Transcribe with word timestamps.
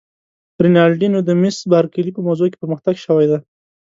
رینالډي: 0.63 1.07
نو 1.13 1.19
د 1.27 1.29
مس 1.41 1.57
بارکلي 1.71 2.11
په 2.15 2.21
موضوع 2.27 2.47
کې 2.51 2.61
پرمختګ 2.63 2.95
شوی 3.05 3.25
دی؟ 3.31 3.39